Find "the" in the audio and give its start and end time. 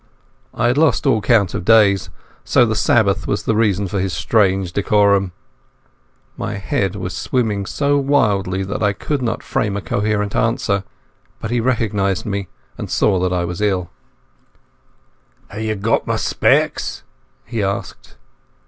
1.63-1.71, 2.65-2.73, 3.43-3.55